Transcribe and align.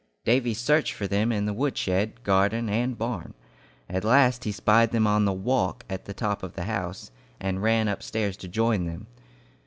Davy 0.25 0.55
searched 0.55 0.93
for 0.93 1.05
them 1.05 1.31
in 1.31 1.55
woodshed, 1.55 2.23
garden, 2.23 2.69
and 2.69 2.97
barn. 2.97 3.35
At 3.87 4.03
last 4.03 4.45
he 4.45 4.51
spied 4.51 4.89
them 4.89 5.05
on 5.05 5.25
the 5.25 5.31
"walk" 5.31 5.85
at 5.87 6.05
the 6.05 6.13
top 6.15 6.41
of 6.41 6.53
the 6.55 6.63
house, 6.63 7.11
and 7.39 7.61
ran 7.61 7.87
upstairs 7.87 8.35
to 8.37 8.47
join 8.47 8.87
them. 8.87 9.05